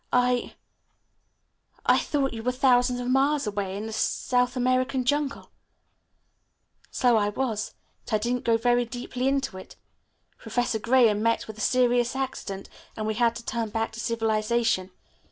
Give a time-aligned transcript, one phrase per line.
[0.11, 0.55] "I
[1.85, 5.51] I thought you were thousands of miles away in a South American jungle."
[6.89, 7.75] "So I was,
[8.05, 9.75] but I didn't go very deeply into it.
[10.39, 12.67] Professor Graham met with a serious accident
[12.97, 14.89] and we had to turn back to civilization.